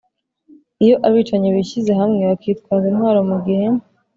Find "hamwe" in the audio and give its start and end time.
1.99-2.21